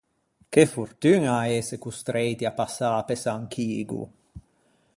[0.55, 4.03] Che fortuña ëse costreiti à passâ pe San Chigo!